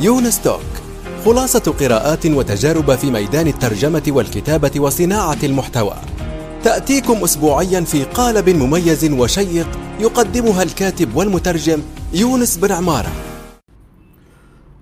يونس 0.00 0.42
توك 0.42 0.60
خلاصة 1.24 1.72
قراءات 1.80 2.26
وتجارب 2.26 2.94
في 2.94 3.10
ميدان 3.10 3.46
الترجمة 3.46 4.02
والكتابة 4.08 4.80
وصناعة 4.80 5.38
المحتوى. 5.42 5.94
تأتيكم 6.64 7.24
أسبوعيا 7.24 7.80
في 7.80 8.04
قالب 8.04 8.48
مميز 8.48 9.12
وشيق 9.12 9.66
يقدمها 10.00 10.62
الكاتب 10.62 11.16
والمترجم 11.16 11.82
يونس 12.14 12.56
بن 12.56 12.72
عمارة. 12.72 13.12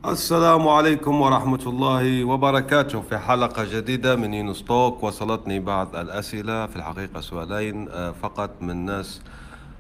السلام 0.07 0.69
عليكم 0.69 1.21
ورحمة 1.21 1.63
الله 1.67 2.25
وبركاته. 2.25 3.01
في 3.01 3.19
حلقة 3.19 3.65
جديدة 3.65 4.17
من 4.17 4.35
يونس 4.35 4.65
توك 4.65 5.03
وصلتني 5.03 5.61
بعض 5.61 5.97
الأسئلة 5.97 6.67
في 6.67 6.77
الحقيقة 6.77 7.21
سؤالين 7.21 7.89
آه، 7.89 8.15
فقط 8.23 8.51
من 8.61 8.85
ناس 8.85 9.21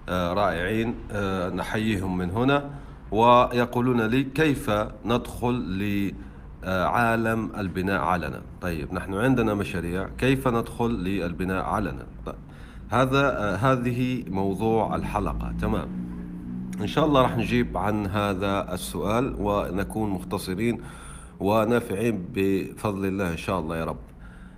آه، 0.08 0.32
رائعين 0.32 0.94
آه، 1.12 1.50
نحييهم 1.50 2.18
من 2.18 2.30
هنا. 2.30 2.85
ويقولون 3.10 4.00
لي 4.00 4.24
كيف 4.24 4.70
ندخل 5.04 5.54
لعالم 6.64 7.50
البناء 7.58 8.00
علنا. 8.00 8.40
طيب 8.60 8.94
نحن 8.94 9.14
عندنا 9.14 9.54
مشاريع 9.54 10.08
كيف 10.18 10.48
ندخل 10.48 10.90
للبناء 10.90 11.64
علنا؟ 11.64 12.06
طيب 12.26 12.34
هذا 12.88 13.54
هذه 13.56 14.24
موضوع 14.28 14.96
الحلقة. 14.96 15.54
تمام. 15.60 15.88
إن 16.80 16.86
شاء 16.86 17.06
الله 17.06 17.22
راح 17.22 17.36
نجيب 17.36 17.76
عن 17.76 18.06
هذا 18.06 18.74
السؤال 18.74 19.34
ونكون 19.38 20.10
مختصرين 20.10 20.80
ونافعين 21.40 22.24
بفضل 22.34 23.06
الله 23.06 23.32
إن 23.32 23.36
شاء 23.36 23.60
الله 23.60 23.76
يا 23.76 23.84
رب. 23.84 23.98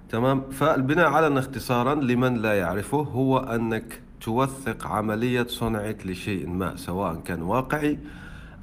تمام. 0.08 0.50
فالبناء 0.50 1.06
على 1.06 1.38
اختصارا 1.38 1.94
لمن 1.94 2.34
لا 2.34 2.58
يعرفه 2.58 2.98
هو 2.98 3.38
أنك 3.38 4.00
توثق 4.20 4.86
عملية 4.86 5.46
صنعك 5.48 6.06
لشيء 6.06 6.48
ما 6.48 6.76
سواء 6.76 7.14
كان 7.14 7.42
واقعي 7.42 7.98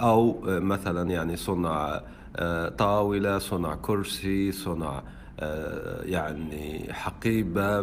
أو 0.01 0.39
مثلا 0.45 1.09
يعني 1.11 1.35
صنع 1.35 2.01
آه، 2.37 2.69
طاولة 2.69 3.37
صنع 3.37 3.75
كرسي 3.75 4.51
صنع 4.51 5.01
آه، 5.39 6.01
يعني 6.03 6.93
حقيبة 6.93 7.81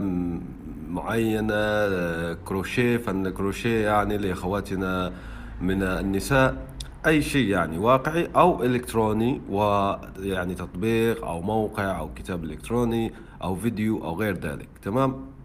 معينة 0.89 1.55
آه، 1.55 2.37
كروشيه 2.45 2.97
فن 2.97 3.31
كروشيه 3.31 3.87
يعني 3.87 4.19
لأخواتنا 4.19 5.13
من 5.61 5.83
النساء. 5.83 6.67
أي 7.07 7.23
شيء 7.23 7.49
يعني 7.49 7.79
واقعي 7.79 8.29
أو 8.37 8.65
إلكتروني 8.65 9.41
ويعني 9.51 10.55
تطبيق 10.55 11.25
أو 11.25 11.41
موقع 11.43 11.99
أو 11.99 12.15
كتاب 12.15 12.45
إلكتروني 12.45 13.13
أو 13.43 13.55
فيديو 13.55 14.05
أو 14.05 14.17
غير 14.21 14.35
ذلك. 14.39 14.69
تمام؟ 14.83 15.11
آه، 15.11 15.42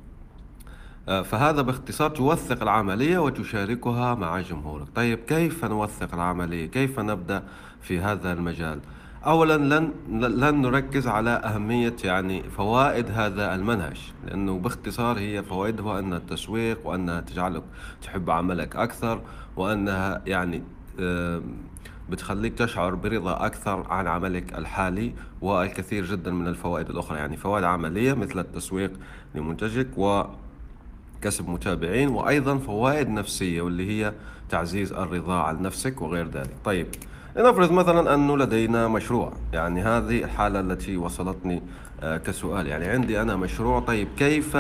فهذا 1.08 1.62
باختصار 1.62 2.10
توثق 2.10 2.62
العملية 2.62 3.20
وتشاركها 3.20 4.16
مع 4.16 4.42
جمهورك. 4.42 4.88
طيب 4.96 5.20
كيف 5.20 5.66
نوثق 5.66 6.14
العملية؟ 6.14 6.66
كيف 6.66 7.00
نبدأ 7.00 7.44
في 7.82 8.00
هذا 8.00 8.34
المجال؟ 8.34 8.80
اولا 9.26 9.58
لن 9.58 9.92
لن 10.22 10.62
نركز 10.62 11.08
على 11.08 11.30
أهمية 11.30 11.96
يعني 12.04 12.44
فوائد 12.44 13.12
هذا 13.12 13.56
المنهج 13.56 14.14
لأنه 14.26 14.60
باختصار 14.60 15.20
هي 15.20 15.44
فوائدها 15.44 16.00
ان 16.00 16.14
التسويق 16.14 16.88
وأنها 16.88 17.22
تجعلك 17.22 17.64
تحب 18.02 18.30
عملك 18.30 18.76
أكثر 18.76 19.22
وأنها 19.56 20.22
يعني 20.26 20.64
بتخليك 22.10 22.54
تشعر 22.54 22.96
برضا 22.96 23.46
أكثر 23.46 23.86
عن 23.90 24.08
عملك 24.08 24.58
الحالي 24.58 25.14
والكثير 25.42 26.06
جدا 26.06 26.32
من 26.32 26.48
الفوائد 26.48 26.90
الأخرى. 26.90 27.18
يعني 27.18 27.38
فوائد 27.38 27.64
عملية 27.64 28.14
مثل 28.14 28.40
التسويق 28.40 28.92
لمنتجك 29.36 29.98
وكسب 31.18 31.50
متابعين 31.50 32.10
وأيضا 32.10 32.58
فوائد 32.58 33.10
نفسية 33.10 33.62
واللي 33.62 33.90
هي 33.90 34.14
تعزيز 34.50 34.94
الرضا 34.94 35.40
عن 35.40 35.62
نفسك 35.62 36.02
وغير 36.02 36.28
ذلك. 36.28 36.56
طيب 36.66 36.88
لنفرض 37.36 37.72
مثلا 37.72 38.14
أنه 38.14 38.38
لدينا 38.38 38.88
مشروع. 38.88 39.34
يعني 39.54 39.82
هذه 39.82 40.24
الحالة 40.24 40.60
التي 40.60 40.98
وصلتني 40.98 41.62
آه، 42.02 42.18
كسؤال. 42.18 42.68
يعني 42.68 42.86
عندي 42.86 43.22
أنا 43.22 43.36
مشروع. 43.36 43.80
طيب 43.80 44.08
كيف 44.18 44.58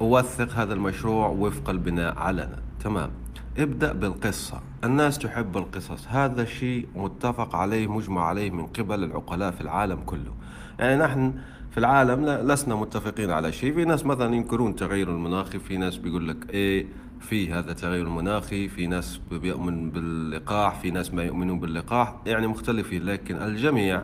أوثق 0.00 0.52
هذا 0.52 0.74
المشروع 0.74 1.28
وفق 1.28 1.70
البناء 1.70 2.18
علنا؟ 2.18 2.58
تمام. 2.84 3.10
ابدأ 3.58 3.92
بالقصة. 3.92 4.60
الناس 4.84 5.18
تحب 5.18 5.56
القصص. 5.56 6.08
هذا 6.08 6.44
شيء 6.44 6.88
متفق 6.94 7.56
عليه 7.56 7.86
مجمع 7.86 8.26
عليه 8.26 8.50
من 8.50 8.66
قبل 8.66 9.04
العقلاء 9.04 9.50
في 9.50 9.60
العالم 9.60 10.00
كله. 10.06 10.32
يعني 10.78 11.02
نحن 11.02 11.34
في 11.78 11.84
العالم 11.84 12.26
لسنا 12.26 12.74
متفقين 12.74 13.30
على 13.30 13.52
شيء. 13.52 13.74
في 13.74 13.84
ناس 13.84 14.06
مثلا 14.06 14.34
ينكرون 14.34 14.76
تغير 14.76 15.10
المناخي 15.10 15.58
في 15.58 15.76
ناس 15.76 15.96
بيقول 15.96 16.28
لك 16.28 16.50
إيه 16.50 16.86
في 17.20 17.52
هذا 17.52 17.70
التغير 17.70 18.06
المناخي 18.06 18.68
في 18.68 18.86
ناس 18.86 19.20
بيؤمن 19.30 19.90
باللقاح 19.90 20.80
في 20.80 20.90
ناس 20.90 21.14
ما 21.14 21.22
يؤمنون 21.22 21.60
باللقاح. 21.60 22.16
يعني 22.26 22.46
مختلفين 22.46 23.02
لكن 23.04 23.36
الجميع 23.36 24.02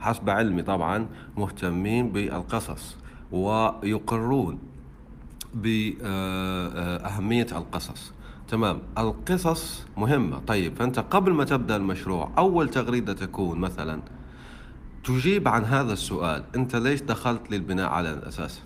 حسب 0.00 0.30
علمي 0.30 0.62
طبعا 0.62 1.06
مهتمين 1.36 2.12
بالقصص 2.12 2.96
ويقرون 3.32 4.58
بأهمية 5.54 5.86
القصص. 7.52 8.12
تمام. 8.48 8.78
القصص 8.98 9.86
مهمة. 9.96 10.38
طيب 10.38 10.76
فأنت 10.76 10.98
قبل 10.98 11.32
ما 11.32 11.44
تبدأ 11.44 11.76
المشروع 11.76 12.30
أول 12.38 12.68
تغريدة 12.68 13.12
تكون 13.12 13.58
مثلا 13.58 14.00
تجيب 15.06 15.48
عن 15.48 15.64
هذا 15.64 15.92
السؤال 15.92 16.44
أنت 16.56 16.76
ليش 16.76 17.02
دخلت 17.02 17.50
للبناء 17.50 17.88
على 17.88 18.10
الأساس؟ 18.10 18.60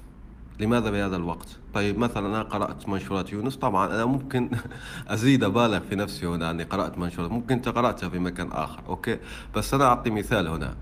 لماذا 0.60 0.90
بهذا 0.90 1.16
الوقت؟ 1.16 1.48
طيب 1.74 1.98
مثلا 1.98 2.26
أنا 2.26 2.42
قرأت 2.42 2.88
منشورات 2.88 3.32
يونس 3.32 3.56
طبعا 3.56 3.86
أنا 3.86 4.04
ممكن 4.04 4.50
أزيد 5.08 5.44
أبالغ 5.44 5.80
في 5.80 5.96
نفسي 5.96 6.26
هنا 6.26 6.50
أني 6.50 6.62
قرأت 6.62 6.98
منشورات 6.98 7.30
ممكن 7.30 7.54
أنت 7.54 7.68
قرأتها 7.68 8.08
في 8.08 8.18
مكان 8.18 8.52
آخر 8.52 8.80
okay؟ 8.88 9.18
بس 9.56 9.74
أنا 9.74 9.84
أعطي 9.84 10.10
مثال 10.10 10.48
هنا. 10.48 10.74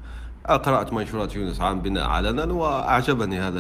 قرأت 0.57 0.93
منشورات 0.93 1.37
يونس 1.37 1.61
عن 1.61 1.81
بناء 1.81 2.09
علنا 2.09 2.45
وأعجبني 2.45 3.41
هذا 3.41 3.59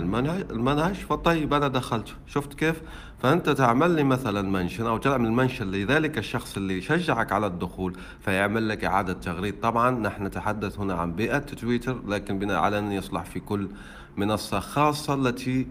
المنهج 0.51 0.95
فطيب 0.95 1.55
أنا 1.55 1.69
دخلت. 1.69 2.15
شفت 2.27 2.55
كيف؟ 2.55 2.83
فأنت 3.23 3.51
تعمل 3.51 3.91
لي 3.91 4.05
مثلا 4.05 4.43
mention 4.43 4.87
أو 4.87 4.99
تعمل 4.99 5.33
mention 5.33 5.71
لذلك 5.71 6.19
الشخص 6.19 6.57
اللي 6.57 6.79
يشجعك 6.79 7.33
على 7.33 7.47
الدخول 7.47 7.97
فيعمل 8.21 8.69
لك 8.69 8.85
إعادة 8.85 9.13
تغريد. 9.13 9.61
طبعا 9.61 9.91
نحن 9.91 10.27
نتحدث 10.27 10.79
هنا 10.79 10.95
عن 10.95 11.13
بيئة 11.13 11.39
تويتر 11.39 12.01
لكن 12.07 12.39
بناء 12.39 12.59
علنا 12.59 12.95
يصلح 12.95 13.25
في 13.25 13.41
كل 13.41 13.69
منصة 14.17 14.61
خاصة 14.61 15.15
التي 15.15 15.67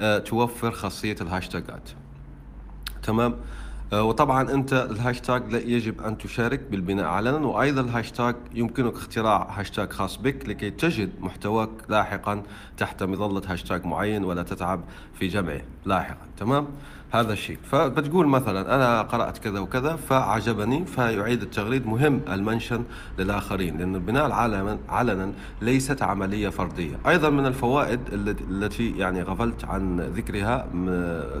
آه، 0.00 0.18
توفر 0.18 0.70
خاصية 0.70 1.16
الهاشتاجات. 1.20 1.90
تمام؟ 3.02 3.36
وطبعا 3.92 4.50
أنت 4.50 4.72
الهاشتاج 4.72 5.52
يجب 5.52 6.00
أن 6.00 6.18
تشارك 6.18 6.60
بالبناء 6.70 7.06
علنا 7.06 7.46
وأيضا 7.46 7.80
الهاشتاج 7.80 8.36
يمكنك 8.54 8.94
اختراع 8.94 9.48
هاشتاج 9.50 9.90
خاص 9.90 10.16
بك 10.16 10.48
لكي 10.48 10.70
تجد 10.70 11.10
محتواك 11.20 11.68
لاحقا 11.88 12.42
تحت 12.78 13.02
مظلة 13.02 13.42
هاشتاج 13.46 13.86
معين 13.86 14.24
ولا 14.24 14.42
تتعب 14.42 14.80
في 15.14 15.28
جمعه 15.28 15.60
لاحقا. 15.84 16.26
تمام؟ 16.38 16.66
هذا 17.12 17.32
الشيء. 17.32 17.58
فبتقول 17.70 18.26
مثلا 18.26 18.74
أنا 18.74 19.02
قرأت 19.02 19.38
كذا 19.38 19.60
وكذا 19.60 19.96
فعجبني 19.96 20.84
فيعيد 20.84 21.42
التغريد 21.42 21.86
مهم 21.86 22.20
ال 22.28 22.35
mention 22.35 22.84
للآخرين 23.18 23.78
لأن 23.78 23.94
البناء 23.94 24.32
علنا 24.88 25.32
ليست 25.62 26.02
عملية 26.02 26.48
فردية. 26.48 26.98
أيضا 27.08 27.30
من 27.30 27.46
الفوائد 27.46 28.00
التي 28.50 28.90
يعني 28.90 29.22
غفلت 29.22 29.64
عن 29.64 30.00
ذكرها 30.00 30.66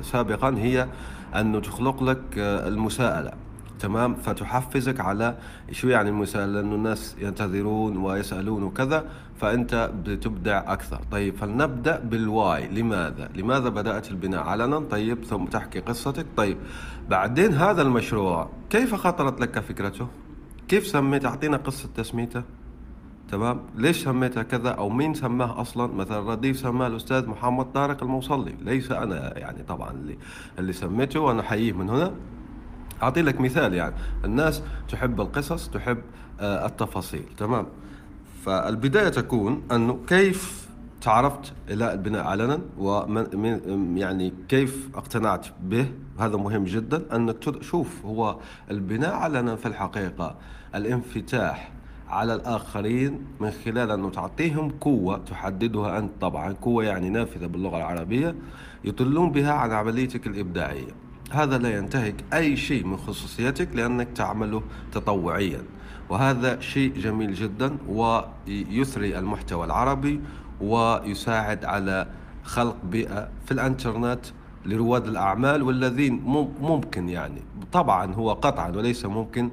سابقا 0.02 0.54
هي 0.58 0.88
انه 1.34 1.60
تخلق 1.60 2.02
لك 2.02 2.22
المساءلة. 2.38 3.32
تمام؟ 3.80 4.14
فتحفزك 4.14 5.00
على 5.00 5.36
شو 5.72 5.88
يعني 5.88 6.08
المساءلة؟ 6.08 6.52
لأنه 6.52 6.74
الناس 6.74 7.16
ينتظرون 7.18 7.96
ويسألون 7.96 8.62
وكذا 8.62 9.04
فأنت 9.40 9.90
بتبدع 10.04 10.72
أكثر. 10.72 11.00
طيب 11.10 11.36
فلنبدأ 11.36 12.00
بالواي. 12.00 12.68
لماذا؟ 12.68 13.30
لماذا 13.34 13.68
بدأت 13.68 14.10
البناء؟ 14.10 14.42
علنا. 14.42 14.78
طيب 14.78 15.24
ثم 15.24 15.44
تحكي 15.44 15.80
قصتك. 15.80 16.26
طيب 16.36 16.56
بعدين 17.08 17.52
هذا 17.54 17.82
المشروع 17.82 18.50
كيف 18.70 18.94
خطرت 18.94 19.40
لك 19.40 19.58
فكرته؟ 19.58 20.06
كيف 20.68 20.86
سميت؟ 20.86 21.24
أعطينا 21.24 21.56
قصة 21.56 21.88
تسميته. 21.96 22.42
تمام؟ 23.30 23.60
ليش 23.76 24.04
سميتها 24.04 24.42
كذا؟ 24.42 24.70
أو 24.70 24.88
مين 24.88 25.14
سماه 25.14 25.60
أصلا؟ 25.60 25.94
مثلا 25.94 26.30
رديف 26.30 26.58
سماه 26.58 26.86
الأستاذ 26.86 27.26
محمد 27.26 27.72
طارق 27.72 28.02
الموصلي. 28.02 28.54
ليس 28.62 28.92
أنا 28.92 29.38
يعني 29.38 29.62
طبعا 29.62 29.90
اللي 29.90 30.18
اللي 30.58 30.72
سميته 30.72 31.20
وأنا 31.20 31.40
احييه 31.40 31.72
من 31.72 31.90
هنا. 31.90 32.12
أعطي 33.02 33.22
لك 33.22 33.40
مثال 33.40 33.74
يعني. 33.74 33.94
الناس 34.24 34.62
تحب 34.88 35.20
القصص 35.20 35.68
تحب 35.68 35.98
آه، 36.40 36.66
التفاصيل. 36.66 37.24
تمام؟ 37.36 37.66
فالبداية 38.44 39.08
تكون 39.08 39.62
أنه 39.72 39.98
كيف 40.06 40.68
تعرفت 41.00 41.52
إلى 41.68 41.92
البناء 41.92 42.24
علنا؟ 42.24 42.60
ومن 42.78 43.96
يعني 43.98 44.32
كيف 44.48 44.88
اقتنعت 44.94 45.46
به؟ 45.62 45.86
هذا 46.18 46.36
مهم 46.36 46.64
جدا. 46.64 47.16
أنك 47.16 47.36
تشوف 47.38 48.04
هو 48.04 48.36
البناء 48.70 49.14
علنا 49.14 49.56
في 49.56 49.66
الحقيقة 49.66 50.36
الانفتاح 50.74 51.72
على 52.10 52.34
الآخرين 52.34 53.18
من 53.40 53.50
خلال 53.50 53.90
أنه 53.90 54.10
تعطيهم 54.10 54.70
قوة 54.80 55.18
تحددها 55.18 55.98
أنت. 55.98 56.10
طبعا 56.20 56.52
قوة 56.52 56.84
يعني 56.84 57.10
نافذة 57.10 57.46
باللغة 57.46 57.76
العربية 57.76 58.34
يطلون 58.84 59.32
بها 59.32 59.52
عن 59.52 59.72
عمليتك 59.72 60.26
الإبداعية. 60.26 60.92
هذا 61.30 61.58
لا 61.58 61.76
ينتهك 61.76 62.14
أي 62.34 62.56
شيء 62.56 62.84
من 62.84 62.96
خصوصيتك 62.96 63.68
لأنك 63.76 64.08
تعمله 64.14 64.62
تطوعيا. 64.92 65.62
وهذا 66.08 66.60
شيء 66.60 66.92
جميل 66.98 67.34
جدا 67.34 67.76
ويثري 67.88 69.18
المحتوى 69.18 69.64
العربي 69.64 70.20
ويساعد 70.60 71.64
على 71.64 72.06
خلق 72.44 72.76
بيئة 72.84 73.28
في 73.46 73.52
الإنترنت 73.52 74.20
لرواد 74.66 75.06
الأعمال 75.06 75.62
والذين 75.62 76.22
ممكن 76.60 77.08
يعني. 77.08 77.42
طبعا 77.72 78.14
هو 78.14 78.32
قطعا 78.32 78.70
وليس 78.70 79.04
ممكن. 79.04 79.50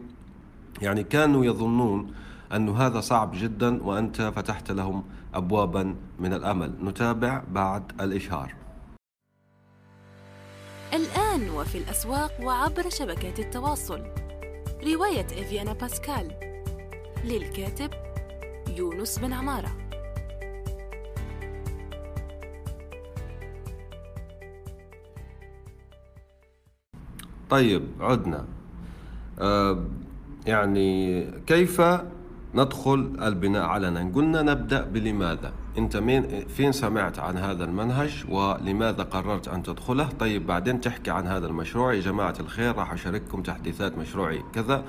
يعني 0.82 1.04
كانوا 1.04 1.46
يظنون 1.46 2.12
أن 2.56 2.70
هذا 2.70 3.00
صعب 3.00 3.32
جدا 3.34 3.84
وأنت 3.84 4.22
فتحت 4.22 4.72
لهم 4.72 5.04
أبوابا 5.34 5.96
من 6.20 6.34
الأمل. 6.34 6.74
نتابع 6.84 7.44
بعد 7.52 8.02
الإشهار. 8.02 8.54
الآن 10.94 11.50
وفي 11.50 11.78
الأسواق 11.78 12.32
وعبر 12.44 12.90
شبكات 12.90 13.40
التواصل. 13.40 14.02
رواية 14.84 15.26
إفيانا 15.26 15.74
باسكال. 15.74 16.32
للكاتب 17.26 17.90
يونس 18.78 19.20
بن 19.20 19.34
عمارة. 19.34 19.72
طيب 27.50 27.84
عدنا. 28.00 28.46
آه 29.40 29.86
يعني 30.46 31.24
كيف 31.48 31.82
ندخل 32.56 33.18
البناء 33.22 33.66
علنا 33.66 34.12
قلنا 34.16 34.42
نبدأ 34.42 34.86
بلماذا؟ 34.86 35.52
أنت 35.78 35.98
مين 35.98 36.46
فين 36.48 36.72
سمعت 36.72 37.20
عن 37.20 37.38
هذا 37.38 37.64
المنهج 37.64 38.26
ولماذا 38.30 39.04
قررت 39.04 39.48
أن 39.48 39.64
تدخله؟ 39.64 40.10
طيب 40.20 40.48
بعدين 40.48 40.82
تحكي 40.82 41.12
عن 41.12 41.28
هذا 41.28 41.48
المشروع. 41.48 41.94
يا 41.94 42.02
جماعة 42.02 42.36
الخير 42.40 42.76
راح 42.76 42.94
أشارككم 42.94 43.42
تحديثات 43.42 43.98
مشروعي 43.98 44.44
كذا 44.54 44.84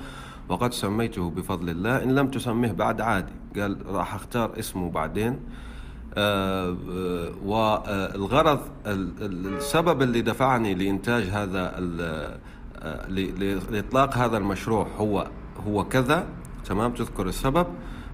وقد 0.49 0.73
سميته 0.73 1.29
بفضل 1.29 1.69
الله. 1.69 2.03
إن 2.03 2.15
لم 2.15 2.27
تسميه 2.27 2.71
بعد 2.71 3.01
عادي. 3.01 3.31
قال 3.59 3.77
راح 3.85 4.15
أختار 4.15 4.59
اسمه 4.59 4.91
بعدين. 4.91 5.39
آه 6.17 6.77
والغرض 7.45 8.59
السبب 8.85 10.01
اللي 10.01 10.21
دفعني 10.21 10.75
لإنتاج 10.75 11.23
هذا 11.23 11.73
آه، 12.81 13.07
لإطلاق 13.69 14.17
هذا 14.17 14.37
المشروع 14.37 14.87
هو 14.97 15.27
هو 15.67 15.83
كذا. 15.83 16.25
تمام؟ 16.65 16.93
تذكر 16.93 17.27
السبب. 17.27 17.67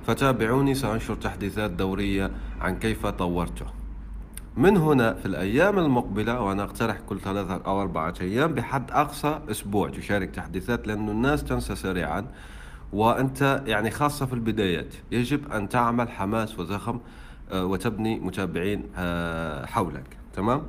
فتابعوني 0.08 0.76
سأنشر 0.76 1.16
تحديثات 1.16 1.72
دورية 1.72 2.32
عن 2.62 2.80
كيف 2.80 3.06
طورته. 3.08 3.66
من 4.58 4.78
هنا 4.78 5.14
في 5.14 5.26
الأيام 5.26 5.80
المقبلة 5.80 6.42
وأنا 6.42 6.64
أقترح 6.64 7.00
كل 7.00 7.20
ثلاثة 7.20 7.62
أو 7.66 7.82
أربعة 7.82 8.14
أيام 8.22 8.54
بحد 8.54 8.92
أقصى 8.92 9.40
أسبوع 9.52 9.90
تشارك 9.90 10.30
تحديثات 10.30 10.88
لأن 10.88 11.10
الناس 11.10 11.44
تنسى 11.44 11.76
سريعا. 11.76 12.28
وأنت 12.94 13.64
يعني 13.68 13.92
خاصة 13.92 14.26
في 14.26 14.34
البدايات 14.34 14.94
يجب 15.12 15.52
أن 15.52 15.70
تعمل 15.70 16.10
حماس 16.10 16.60
وزخم 16.60 17.00
آه، 17.52 17.66
وتبني 17.66 18.20
متابعين 18.20 18.84
آه، 18.98 19.66
حولك. 19.66 20.18
تمام؟ 20.34 20.62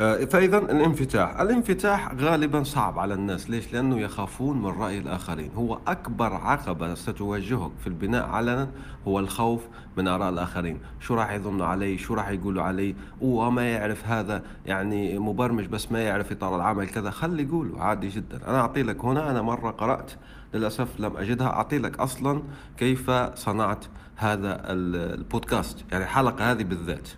آه، 0.00 0.24
فإذا 0.24 0.58
الانفتاح. 0.58 1.40
الانفتاح 1.40 2.14
غالبا 2.14 2.62
صعب 2.62 2.98
على 2.98 3.14
الناس. 3.14 3.50
ليش؟ 3.50 3.72
لأنه 3.72 4.00
يخافون 4.00 4.62
من 4.62 4.66
رأي 4.66 4.98
الآخرين. 4.98 5.50
هو 5.56 5.78
أكبر 5.86 6.34
عقبة 6.34 6.94
ستواجهك 6.94 7.70
في 7.80 7.86
البناء 7.86 8.24
علنا 8.28 8.68
هو 9.08 9.18
الخوف 9.18 9.60
من 9.96 10.08
آراء 10.08 10.28
الآخرين. 10.28 10.78
شو 11.00 11.14
راح 11.14 11.32
يظنوا 11.32 11.66
علي؟ 11.66 11.98
شو 11.98 12.14
راح 12.14 12.28
يقولوا 12.28 12.62
علي؟ 12.62 12.94
وما 13.20 13.72
يعرف 13.72 14.06
هذا 14.06 14.42
يعني 14.66 15.18
مبرمج 15.18 15.66
بس 15.66 15.92
ما 15.92 16.02
يعرف 16.02 16.32
إطار 16.32 16.56
العمل 16.56 16.88
كذا. 16.88 17.10
خلي 17.10 17.42
يقولوا 17.42 17.80
عادي 17.80 18.08
جدا. 18.08 18.40
أنا 18.48 18.60
أعطي 18.60 18.82
لك 18.82 19.04
هنا 19.04 19.30
أنا 19.30 19.42
مرة 19.42 19.70
قرأت 19.70 20.12
للأسف 20.54 21.00
لم 21.00 21.16
أجدها. 21.16 21.46
أعطي 21.46 21.78
لك 21.78 22.00
أصلا 22.00 22.42
كيف 22.76 23.10
صنعت 23.34 23.84
هذا 24.16 24.60
البودكاست 24.72 25.84
يعني 25.92 26.04
الحلقة 26.04 26.52
هذه 26.52 26.62
بالذات. 26.62 27.08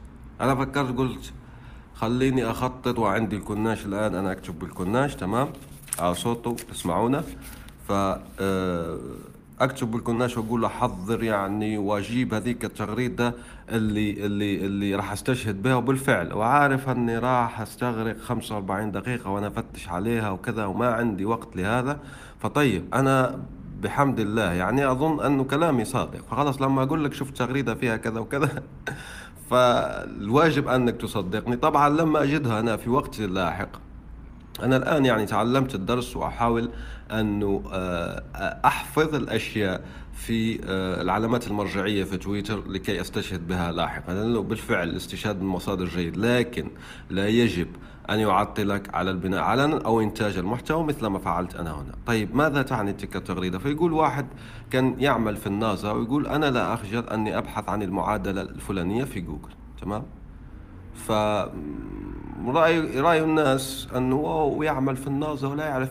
أنا 0.41 0.55
فكرت 0.55 0.99
قلت 0.99 1.33
خليني 1.95 2.51
أخطط 2.51 2.99
وعندي 2.99 3.37
الكناش 3.37 3.87
الآن 3.87 4.15
أنا 4.15 4.33
أكتب 4.33 4.59
بالكناش 4.59 5.15
تمام؟ 5.15 5.49
على 5.99 6.15
صوته 6.15 6.57
تسمعونه 6.71 7.23
ف 7.89 7.93
آه، 8.41 8.99
أكتب 9.61 9.91
بالكناش 9.91 10.37
وأقول 10.37 10.61
له 10.63 10.69
حضر 10.69 11.23
يعني 11.23 11.79
وأجيب 11.79 12.35
هذيك 12.35 12.65
التغريده 12.65 13.35
اللي 13.71 14.27
اللي 14.27 14.67
اللي 14.67 14.95
راح 14.95 15.13
أستشهد 15.13 15.63
بها 15.63 15.75
وبالفعل. 15.75 16.33
وعارف 16.33 16.89
إني 16.89 17.19
راح 17.19 17.61
أستغرق 17.61 18.19
45 18.21 18.93
دقيقة 18.93 19.31
وأنا 19.31 19.47
أفتش 19.47 19.89
عليها 19.89 20.31
وكذا 20.31 20.65
وما 20.65 20.95
عندي 20.95 21.25
وقت 21.25 21.57
لهذا. 21.57 21.99
فطيب 22.41 22.95
أنا 22.95 23.41
بحمد 23.83 24.21
الله 24.21 24.53
يعني 24.53 24.91
أظن 24.91 25.25
أنه 25.25 25.45
كلامي 25.45 25.85
صادق. 25.85 26.21
فخلاص 26.31 26.63
لما 26.63 26.83
أقول 26.83 27.05
لك 27.05 27.13
شفت 27.13 27.37
تغريدة 27.37 27.75
فيها 27.75 27.97
كذا 27.97 28.21
وكذا 28.21 28.49
فالواجب 29.55 30.69
أنك 30.69 30.97
تصدقني. 30.97 31.57
طبعا 31.57 31.89
لما 31.89 32.23
أجدها 32.23 32.61
أنا 32.61 32.77
في 32.77 32.91
وقت 32.91 33.21
لاحق. 33.21 33.69
أنا 34.63 34.77
الآن 34.77 35.07
يعني 35.07 35.27
تعلمت 35.27 35.75
الدرس 35.75 36.17
وأحاول 36.17 36.71
أنه 37.11 37.63
آه، 37.73 38.23
أحفظ 38.65 39.15
الأشياء. 39.15 39.81
في 40.15 40.61
آه، 40.65 41.03
العلامات 41.03 41.47
المرجعية 41.47 42.05
في 42.05 42.17
تويتر 42.17 42.69
لكي 42.69 43.01
أستشهد 43.01 43.49
بها 43.49 43.73
لاحقا. 43.73 44.15
لأنه 44.15 44.41
بالفعل 44.41 44.89
الاستشهاد 44.89 45.43
من 45.43 45.47
مصادر 45.47 45.85
جيد 45.85 46.17
لكن 46.17 46.71
لا 47.11 47.29
يجب 47.29 47.69
أن 48.11 48.19
يعطلك 48.19 48.95
على 48.95 49.11
البناء 49.11 49.43
علنا 49.43 49.79
أو 49.85 50.01
إنتاج 50.01 50.39
المحتوى 50.39 50.85
مثل 50.85 51.07
ما 51.07 51.19
فعلت 51.19 51.55
أنا 51.55 51.71
هنا. 51.71 51.95
طيب 52.07 52.37
ماذا 52.37 52.63
تعني 52.63 52.93
تلك 52.93 53.17
التغريدة؟ 53.17 53.59
فيقول 53.59 53.93
واحد 53.93 54.27
كان 54.71 54.97
يعمل 54.99 55.37
في 55.37 55.47
الناسا 55.47 55.91
ويقول 55.91 56.27
أنا 56.27 56.51
لا 56.51 56.75
أخجل 56.75 57.09
أني 57.09 57.39
أبحث 57.39 57.69
عن 57.69 57.83
المعادلة 57.83 58.43
الفلانية 58.43 59.05
في 59.05 59.21
جوجل. 59.21 59.53
تمام؟ 59.83 60.03
ف 60.95 61.13
رأي 62.47 63.01
رأي 63.01 63.25
الناس 63.25 63.89
أنه 63.97 64.59
يعمل 64.63 64.97
في 64.97 65.07
الناسا 65.07 65.49
ولا 65.49 65.67
يعرف 65.67 65.91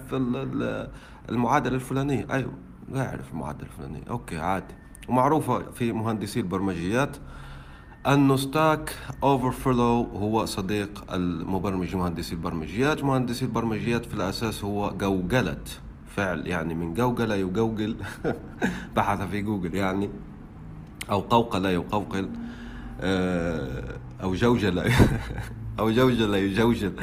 المعادلة 1.29 1.75
الفلانية. 1.75 2.27
أيوه. 2.31 2.53
لا 2.91 3.03
يعرف 3.03 3.31
المعادلة 3.31 3.63
الفلانية 3.63 4.03
okay 4.09 4.37
عادي. 4.37 4.73
ومعروفة 5.07 5.71
في 5.71 5.91
مهندسي 5.91 6.39
البرمجيات 6.39 7.17
أنه 8.07 8.35
Stack 8.35 8.95
Overflow 9.23 10.03
هو 10.03 10.45
صديق 10.45 11.13
المبرمج 11.13 11.95
مهندسي 11.95 12.35
البرمجيات. 12.35 13.03
مهندسي 13.03 13.45
البرمجيات 13.45 14.05
في 14.05 14.13
الأساس 14.13 14.63
هو 14.63 14.91
جوجلة 14.97 15.57
فعل 16.15 16.47
يعني 16.47 16.73
من 16.73 16.93
جوجل 16.93 17.31
يجوجل 17.31 17.95
بحث 18.95 19.21
في 19.21 19.41
جوجل 19.41 19.75
يعني 19.75 20.09
أو 21.11 21.19
قوقل 21.19 21.65
يقوقل 21.65 22.29
آه، 23.01 23.97
أو 24.23 24.33
جوجل 24.33 24.91
أو 25.79 25.91
جوجل 25.91 26.33
يجوجل. 26.33 26.93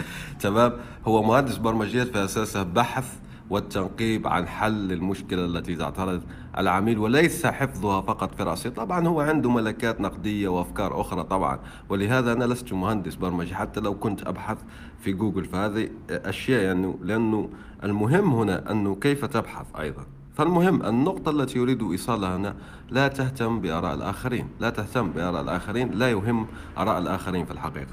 تمام؟ 0.41 0.73
هو 1.07 1.23
مهندس 1.23 1.57
برمجيات 1.57 2.07
في 2.07 2.25
أساسه 2.25 2.63
بحث 2.63 3.17
والتنقيب 3.51 4.27
عن 4.27 4.49
حل 4.49 4.93
المشكلة 4.93 5.45
التي 5.45 5.77
تعترض 5.77 6.23
العميل 6.59 6.99
وليس 6.99 7.47
حفظها 7.47 8.01
فقط 8.01 8.35
في 8.35 8.43
رأسه. 8.43 8.71
طبعا 8.71 9.07
هو 9.09 9.21
عنده 9.21 9.51
ملكات 9.51 10.01
نقدية 10.01 10.49
وأفكار 10.49 11.01
أخرى 11.01 11.23
طبعا 11.23 11.59
ولهذا 11.89 12.33
أنا 12.33 12.45
لست 12.45 12.73
مهندس 12.73 13.15
برمجي 13.15 13.55
حتى 13.55 13.81
لو 13.81 13.95
كنت 13.95 14.27
أبحث 14.27 14.59
في 15.01 15.13
جوجل. 15.13 15.45
فهذه 15.45 15.89
أشياء 16.11 16.63
يعني 16.63 16.95
لأنه 17.03 17.49
المهم 17.85 18.35
هنا 18.35 18.71
أنه 18.71 18.95
كيف 18.95 19.25
تبحث 19.25 19.67
أيضا. 19.79 20.07
فالمهم 20.35 20.87
النقطة 20.87 21.31
التي 21.31 21.59
يريد 21.59 21.83
إيصالها 21.83 22.37
هنا 22.37 22.55
لا 22.91 23.09
تهتم 23.09 23.61
بآراء 23.61 23.95
الآخرين. 23.95 24.49
لا 24.61 24.71
تهتم 24.71 25.11
بآراء 25.11 25.43
الآخرين 25.43 25.91
لا 25.91 26.11
يهم 26.11 26.47
آراء 26.79 26.99
الآخرين 26.99 27.45
في 27.45 27.51
الحقيقة. 27.51 27.93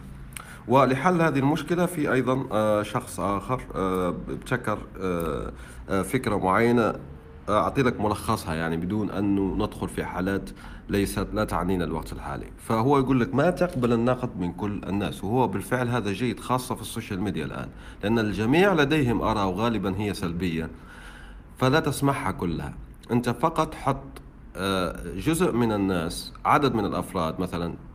ولحل 0.67 1.21
هذه 1.21 1.39
المشكلة 1.39 1.85
في 1.85 2.13
أيضا 2.13 2.47
آه، 2.51 2.83
شخص 2.83 3.19
آخر 3.19 3.61
آه، 3.75 4.09
ابتكر 4.29 4.77
آه، 5.01 5.51
فكرة 6.01 6.35
معينة 6.35 6.93
أعطي 7.49 7.81
لك 7.81 8.01
ملخصها 8.01 8.55
يعني 8.55 8.77
بدون 8.77 9.09
أن 9.09 9.35
ندخل 9.35 9.89
في 9.89 10.05
حالات 10.05 10.49
ليست 10.89 11.27
لا 11.33 11.43
تعنينا 11.43 11.83
الوقت 11.83 12.13
الحالي. 12.13 12.45
فهو 12.57 12.99
يقول 12.99 13.19
لك 13.19 13.35
ما 13.35 13.49
تقبل 13.49 13.93
النقد 13.93 14.39
من 14.39 14.53
كل 14.53 14.81
الناس 14.87 15.23
وهو 15.23 15.47
بالفعل 15.47 15.89
هذا 15.89 16.11
جيد 16.11 16.39
خاصة 16.39 16.75
في 16.75 16.81
ال 16.81 16.87
social 16.87 17.21
media 17.21 17.45
الآن 17.45 17.69
لأن 18.03 18.19
الجميع 18.19 18.73
لديهم 18.73 19.21
آراء 19.21 19.49
غالبا 19.49 19.95
هي 19.97 20.13
سلبية 20.13 20.69
فلا 21.57 21.79
تسمعها 21.79 22.31
كلها. 22.31 22.73
أنت 23.11 23.29
فقط 23.29 23.75
حط 23.75 24.03
جزء 25.15 25.51
من 25.51 25.71
الناس 25.71 26.33
عدد 26.45 26.75
من 26.75 26.85
الأفراد 26.85 27.39
مثلا 27.39 27.65
آه، 27.65 27.69
آه، 27.69 27.86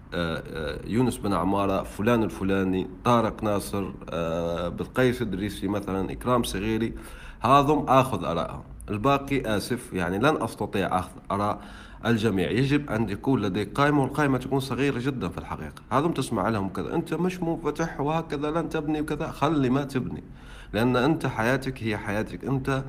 يونس 0.87 1.16
بن 1.16 1.33
عمارة 1.33 1.83
فلان 1.83 2.23
الفلاني 2.23 2.87
طارق 3.04 3.45
ناصر 3.45 3.90
آه، 4.11 4.69
بلقيس 4.69 5.23
الدريسي 5.23 5.69
مثلا 5.69 6.12
إكرام 6.12 6.42
صغيري 6.42 6.95
هذم 7.40 7.85
آخذ 7.88 8.25
آرائهم 8.25 8.62
الباقي 8.90 9.57
آسف 9.57 9.92
يعني 9.92 10.19
لن 10.19 10.42
أستطيع 10.42 10.99
أخذ 10.99 11.11
آراء 11.31 11.61
الجميع. 12.07 12.50
يجب 12.50 12.90
أن 12.90 13.09
يكون 13.09 13.42
لديك 13.42 13.73
قائمة 13.73 14.02
والقائمة 14.02 14.38
تكون 14.38 14.61
صغيرة 14.61 14.99
جدا 14.99 15.28
في 15.28 15.38
الحقيقة. 15.38 15.83
هذم 15.92 16.12
تسمع 16.12 16.49
لهم 16.49 16.69
كذا. 16.69 16.95
أنت 16.95 17.14
مش 17.14 17.42
منفتح 17.42 18.00
وهكذا 18.00 18.50
لن 18.50 18.69
تبني 18.69 19.00
وكذا. 19.00 19.31
خلي 19.31 19.71
ما 19.71 19.85
تبني 19.85 20.23
لأن 20.73 20.97
أنت 20.97 21.26
حياتك 21.26 21.83
هي 21.83 21.97
حياتك. 21.97 22.45
أنت 22.45 22.85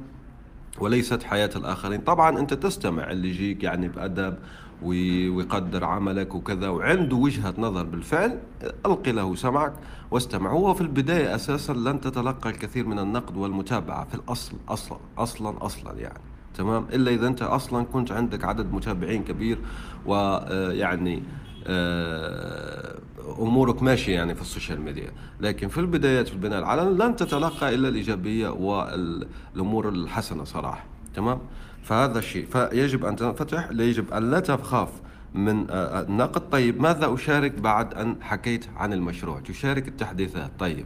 وليست 0.80 1.24
حياة 1.24 1.50
الآخرين. 1.56 2.02
طبعا 2.02 2.40
أنت 2.40 2.54
تستمع 2.54 3.12
اللي 3.12 3.30
يجيك 3.30 3.64
يعني 3.64 3.88
بأدب 3.88 4.38
ويقدر 4.84 5.84
عملك 5.84 6.36
وكذا 6.36 6.70
وعنده 6.70 7.16
وجهة 7.16 7.54
نظر 7.58 7.84
بالفعل 7.84 8.40
ألقي 8.86 9.12
له 9.12 9.36
سمعك 9.36 9.74
واستمع. 10.12 10.52
هو 10.52 10.74
في 10.74 10.82
البداية 10.82 11.36
أساسا 11.36 11.74
لن 11.74 12.02
تتلقى 12.02 12.50
الكثير 12.50 12.88
من 12.88 13.00
النقد 13.00 13.38
والمتابعة 13.38 14.06
في 14.06 14.16
الأصل 14.16 14.58
أصلا 14.70 14.98
أصلا 15.18 15.66
أصلا 15.66 16.00
يعني. 16.00 16.20
تمام؟ 16.58 16.86
إلا 16.94 17.12
إذا 17.12 17.28
أنت 17.28 17.42
أصلا 17.42 17.86
كنت 17.86 18.12
عندك 18.12 18.46
عدد 18.46 18.74
متابعين 18.74 19.24
كبير 19.24 19.58
ويعني 20.06 21.24
آه، 21.68 23.00
أمورك 23.40 23.84
ماشية 23.84 24.14
يعني 24.14 24.36
في 24.36 24.42
ال 24.42 24.47
social 24.47 24.82
media. 24.82 25.12
لكن 25.42 25.68
في 25.68 25.78
البدايات 25.78 26.28
في 26.28 26.34
البناء 26.34 26.60
العلني 26.60 26.98
لن 26.98 27.16
تتلقى 27.16 27.76
إلا 27.76 27.90
الإيجابية 27.90 28.50
والأمور 28.50 29.90
الحسنة 29.90 30.44
صراحة. 30.44 30.86
تمام؟ 31.16 31.40
فهذا 31.84 32.20
الشيء. 32.20 32.46
فيجب 32.46 33.06
أن 33.06 33.16
تنفتح 33.16 33.70
يجب 33.72 34.14
أن 34.14 34.32
لا 34.32 34.40
تخاف 34.40 34.90
من 35.34 35.70
آه، 35.70 36.02
النقد 36.02 36.50
طيب 36.50 36.82
ماذا 36.82 37.14
أشارك 37.14 37.60
بعد 37.60 37.94
أن 37.94 38.16
حكيت 38.22 38.66
عن 38.78 38.94
المشروع؟ 38.94 39.40
تشارك 39.40 39.88
التحديثات. 39.88 40.52
طيب 40.60 40.86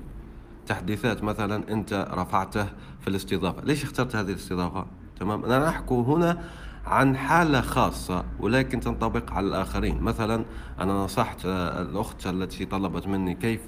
تحديثات 0.68 1.24
مثلا 1.24 1.74
أنت 1.74 2.08
رفعته 2.12 2.66
في 3.01 3.08
الاستضافة. 3.08 3.63
ليش 3.66 3.84
اخترت 3.84 4.16
هذه 4.16 4.30
الاستضافة؟ 4.30 4.86
تمام؟ 5.20 5.46
أنا 5.46 5.70
احكي 5.70 5.94
هنا 5.94 6.44
عن 6.86 7.18
حالة 7.18 7.62
خاصة 7.62 8.24
ولكن 8.39 8.80
تنطبق 8.80 9.32
على 9.32 9.48
الآخرين. 9.48 10.01
مثلا 10.01 10.46
أنا 10.80 10.94
نصحت 10.94 11.46
الأخت 11.46 12.27
التي 12.27 12.66
طلبت 12.66 13.08
مني 13.08 13.34
كيف 13.34 13.62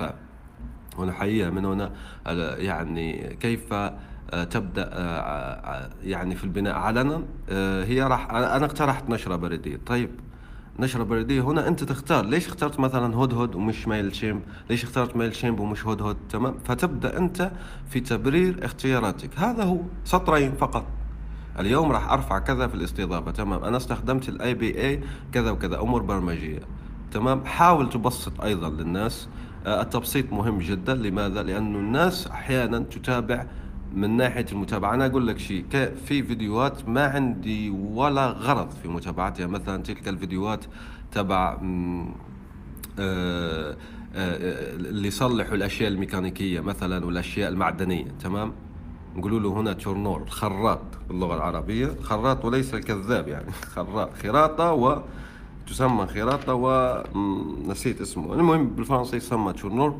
ونحييها 0.97 1.49
من 1.49 1.65
هنا 1.65 1.91
يعني 2.57 3.37
كيف 3.39 3.73
تبدأ 4.49 4.89
يعني 6.03 6.35
في 6.35 6.43
البناء 6.43 6.75
علنا. 6.75 7.23
هي 7.83 8.03
راح 8.03 8.29
أنا 8.31 8.65
اقترحت 8.65 9.09
نشرة 9.09 9.35
بريدية. 9.35 9.79
طيب 9.85 10.09
نشرة 10.79 11.03
بريدية 11.03 11.41
هنا 11.41 11.67
أنت 11.67 11.83
تختار. 11.83 12.25
ليش 12.25 12.47
اخترت 12.47 12.79
مثلا 12.79 13.15
هدهد 13.15 13.55
ومش 13.55 13.87
Mailchimp 13.87 14.41
ليش 14.69 14.83
اخترت 14.83 15.15
Mailchimp 15.15 15.59
ومش 15.59 15.87
هدهد 15.87 16.17
تمام؟ 16.29 16.59
فتبدأ 16.65 17.17
أنت 17.17 17.51
في 17.89 17.99
تبرير 17.99 18.65
اختياراتك. 18.65 19.29
هذا 19.39 19.63
هو 19.63 19.79
سطرين 20.03 20.51
فقط. 20.51 20.85
اليوم 21.59 21.91
راح 21.91 22.11
أرفع 22.11 22.39
كذا 22.39 22.67
في 22.67 22.75
الاستضافة. 22.75 23.31
تمام؟ 23.31 23.63
أنا 23.63 23.77
استخدمت 23.77 24.29
ال 24.29 24.53
API 24.53 25.03
كذا 25.31 25.51
وكذا 25.51 25.79
أمور 25.79 26.01
برمجية. 26.01 26.59
تمام؟ 27.11 27.45
حاول 27.45 27.89
تبسط 27.89 28.41
أيضا 28.41 28.69
للناس. 28.69 29.27
آه، 29.65 29.81
التبسيط 29.81 30.33
مهم 30.33 30.57
جدا. 30.57 30.95
لماذا؟ 30.95 31.43
لأنه 31.43 31.79
الناس 31.79 32.27
أحيانا 32.27 32.79
تتابع 32.79 33.45
من 33.95 34.17
ناحية 34.17 34.45
المتابعة. 34.51 34.93
أنا 34.93 35.05
أقول 35.05 35.27
لك 35.27 35.37
شيء 35.37 35.65
في 36.05 36.23
فيديوهات 36.23 36.89
ما 36.89 37.05
عندي 37.05 37.69
ولا 37.69 38.27
غرض 38.27 38.71
في 38.71 38.87
متابعتها. 38.87 39.47
مثلا 39.47 39.83
تلك 39.83 40.07
الفيديوهات 40.07 40.65
تبع 41.11 41.61
آه، 42.99 43.77
آه، 44.15 44.75
اللي 44.75 45.07
يصلحوا 45.07 45.55
الأشياء 45.55 45.89
الميكانيكية 45.91 46.59
مثلا 46.59 47.05
والأشياء 47.05 47.49
المعدنية 47.49 48.05
تمام؟ 48.23 48.53
نقولوا 49.15 49.39
له 49.39 49.61
هنا 49.61 49.73
تورنور 49.73 50.25
خراط 50.29 50.81
باللغة 51.07 51.35
العربية. 51.35 51.95
خراط 52.03 52.45
وليس 52.45 52.73
الكذاب 52.73 53.27
يعني. 53.27 53.51
خراط 53.75 54.13
خراطة 54.13 54.73
و 54.73 55.01
تسمى 55.67 56.07
خراطة 56.07 56.53
ونسيت 56.53 58.01
اسمه. 58.01 58.33
المهم 58.33 58.67
بالفرنسي 58.69 59.17
يسمى 59.17 59.53
تورنور. 59.53 59.99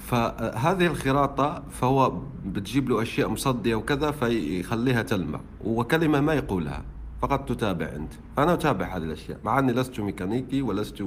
فهذه 0.00 0.86
الخراطة 0.86 1.62
فهو 1.70 2.12
بتجيب 2.46 2.90
له 2.90 3.02
أشياء 3.02 3.28
مصدية 3.28 3.74
وكذا 3.74 4.10
فيخليها 4.10 5.02
تلمع 5.02 5.40
وكلمة 5.64 6.20
ما 6.20 6.34
يقولها 6.34 6.82
فقط 7.22 7.48
تتابع 7.48 7.86
أنت. 7.96 8.12
فأنا 8.36 8.54
أتابع 8.54 8.96
هذه 8.96 9.02
الأشياء 9.02 9.38
مع 9.44 9.58
أني 9.58 9.72
لست 9.72 10.00
ميكانيكي 10.00 10.62
ولست 10.62 11.04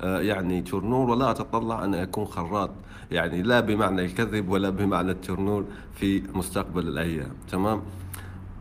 آه، 0.00 0.20
يعني 0.20 0.62
تورنور 0.62 1.10
ولا 1.10 1.30
أتطلع 1.30 1.84
أن 1.84 1.94
أكون 1.94 2.24
خراط 2.24 2.70
يعني 3.10 3.42
لا 3.42 3.60
بمعنى 3.60 4.04
الكذب 4.04 4.48
ولا 4.48 4.70
بمعنى 4.70 5.10
التورنور 5.10 5.64
في 5.94 6.22
مستقبل 6.34 6.88
الأيام 6.88 7.30
تمام؟ 7.50 7.82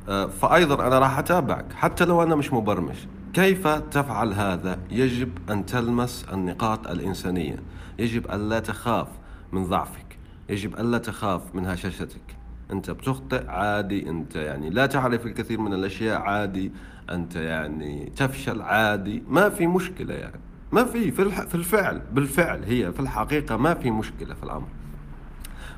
آه، 0.09 0.25
فأيضا 0.25 0.87
أنا 0.87 0.99
راح 0.99 1.17
أتابعك 1.17 1.65
حتى 1.73 2.05
لو 2.05 2.23
أنا 2.23 2.35
مش 2.35 2.53
مبرمج. 2.53 2.95
كيف 3.33 3.67
تفعل 3.67 4.33
هذا؟ 4.33 4.79
يجب 4.91 5.29
أن 5.49 5.65
تلمس 5.65 6.25
النقاط 6.33 6.87
الإنسانية 6.87 7.59
يجب 7.99 8.27
أن 8.27 8.49
لا 8.49 8.59
تخاف. 8.59 9.07
من 9.51 9.63
ضعفك. 9.63 10.17
يجب 10.49 10.75
أن 10.75 10.91
لا 10.91 10.97
تخاف 10.97 11.55
من 11.55 11.65
هشاشتك 11.65 12.37
أنت 12.71 12.91
بتخطئ 12.91 13.47
عادي. 13.47 14.09
أنت 14.09 14.35
يعني 14.35 14.69
لا 14.69 14.85
تعرف 14.85 15.25
الكثير 15.25 15.61
من 15.61 15.73
الأشياء 15.73 16.21
عادي. 16.21 16.71
أنت 17.09 17.35
يعني 17.35 18.11
تفشل 18.15 18.61
عادي. 18.61 19.23
ما 19.27 19.49
في 19.49 19.67
مشكلة 19.67 20.13
يعني. 20.13 20.39
ما 20.71 20.83
في 20.83 21.11
في, 21.11 21.55
الفعل. 21.55 22.01
بالفعل 22.11 22.63
هي 22.63 22.93
في 22.93 22.99
الحقيقة 22.99 23.57
ما 23.57 23.73
في 23.73 23.91
مشكلة 23.91 24.33
في 24.33 24.43
الأمر. 24.43 24.67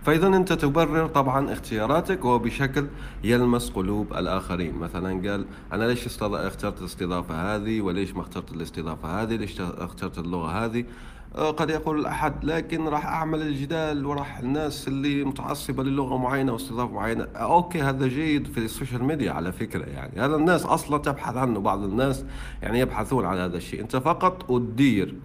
فإذا 0.06 0.28
أنت 0.28 0.54
تبرر 0.54 1.08
طبعا 1.08 1.54
اختياراتك 1.54 2.26
وبشكل 2.26 2.88
يلمس 3.24 3.70
قلوب 3.70 4.14
الآخرين. 4.14 4.76
مثلا 4.76 5.30
قال 5.30 5.46
أنا 5.74 5.84
ليش 5.84 6.06
اخترت 6.22 6.80
الاستضافة 6.82 7.56
هذه؟ 7.56 7.82
وليش 7.82 8.16
ما 8.16 8.22
اخترت 8.22 8.52
الاستضافة 8.52 9.22
هذه؟ 9.22 9.36
ليش 9.36 9.62
اخترت 9.62 10.18
اللغة 10.18 10.66
هذه؟ 10.66 10.86
آه، 11.36 11.52
قد 11.52 11.70
يقول 11.70 12.06
أحد 12.06 12.46
لكن 12.46 12.88
راح 12.88 13.06
أعمل 13.06 13.42
الجدال 13.42 14.06
وراح 14.06 14.40
الناس 14.40 14.88
اللي 14.88 15.24
متعصبة 15.24 15.84
للغة 15.84 16.18
معينة 16.18 16.54
واستضافة 16.54 16.94
معينة. 16.94 17.24
آه، 17.36 17.38
okay 17.38 17.82
هذا 17.82 18.08
جيد 18.08 18.48
في 18.48 18.58
ال 18.58 18.64
social 18.64 19.04
media 19.04 19.32
على 19.32 19.52
فكرة 19.52 19.86
يعني. 19.86 20.22
هذا 20.22 20.36
الناس 20.36 20.66
أصلا 20.66 20.98
تبحث 20.98 21.38
عنه 21.38 21.60
بعض 21.60 21.84
الناس 21.84 22.26
يعني 22.62 22.80
يبحثون 22.80 23.26
عن 23.26 23.38
هذا 23.38 23.58
الشيء. 23.58 23.82
أنت 23.82 23.96
فقط 23.96 24.52
أدير 24.52 25.16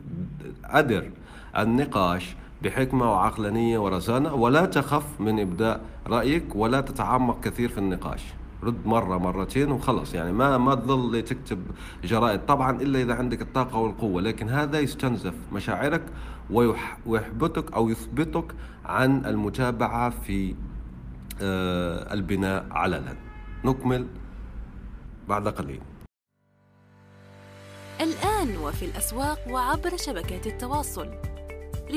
أدر 0.65 1.11
النقاش 1.59 2.37
بحكمة 2.63 3.13
وعقلانية 3.13 3.79
ورزانة 3.79 4.35
ولا 4.35 4.67
تخف 4.67 5.21
من 5.21 5.41
إبداء 5.41 5.81
رأيك 6.07 6.57
ولا 6.57 6.81
تتعمق 6.81 7.41
كثير 7.41 7.69
في 7.69 7.79
النقاش. 7.79 8.23
رد 8.63 8.87
مرة 8.87 9.19
مرتين 9.19 9.73
وخلص 9.73 10.15
يعني 10.15 10.33
ما 10.33 10.59
ما 10.59 10.75
تظل 10.75 11.23
تكتب 11.23 11.67
جرائد. 12.05 12.41
طبعا 12.47 12.83
إلا 12.83 13.01
إذا 13.01 13.15
عندك 13.15 13.43
الطاقة 13.43 13.79
والقوة 13.79 14.23
لكن 14.23 14.49
هذا 14.49 14.81
يستنزف 14.81 15.35
مشاعرك 15.53 16.03
ويحبطك 17.07 17.73
أو 17.73 17.89
يثبتك 17.89 18.55
عن 18.85 19.27
المتابعة 19.27 20.11
في 20.11 20.55
آه، 21.43 22.13
البناء 22.15 22.67
علنا 22.71 23.17
نكمل 23.65 24.07
بعد 25.29 25.49
قليل. 25.49 25.81
الآن 28.01 28.57
وفي 28.57 28.85
الأسواق 28.85 29.39
وعبر 29.51 29.97
شبكات 29.97 30.47
التواصل. 30.47 31.09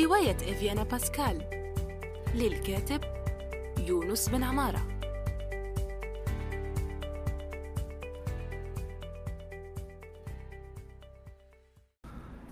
رواية 0.03 0.35
إفيانا 0.35 0.83
باسكال 0.83 1.41
للكاتب 2.35 3.01
يونس 3.87 4.29
بن 4.29 4.43
عمارة. 4.43 4.81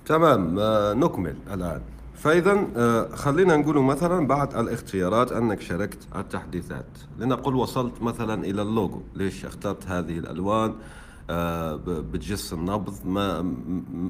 تمام 0.05 0.59
آه، 0.59 0.93
نكمل 0.93 1.35
الآن. 1.53 1.81
فإذا 2.13 2.67
آه، 2.77 3.15
خلينا 3.15 3.57
نقول 3.57 3.83
مثلا 3.83 4.27
بعد 4.27 4.55
الاختيارات 4.55 5.31
أنك 5.31 5.61
شاركت 5.61 6.07
التحديثات. 6.15 6.97
لنقل 7.19 7.55
وصلت 7.55 8.01
مثلا 8.01 8.45
إلى 8.45 8.61
اللوجو. 8.61 9.01
ليش 9.15 9.45
اخترت 9.45 9.87
هذه 9.87 10.19
الألوان؟ 10.19 10.75
آه، 11.29 11.75
بتجس 11.85 12.53
النبض. 12.53 13.05
ما 13.05 13.41